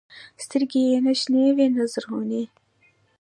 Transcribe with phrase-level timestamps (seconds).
[0.43, 2.43] سترګې يې نه شنې وې نه زرغونې.